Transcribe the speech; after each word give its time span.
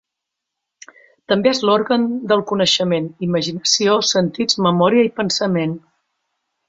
També 1.33 1.51
és 1.51 1.59
l'òrgan 1.69 2.07
del 2.31 2.41
coneixement: 2.53 3.09
imaginació, 3.29 3.99
sentits, 4.13 4.59
memòria 4.69 5.09
i 5.09 5.13
pensament. 5.21 5.77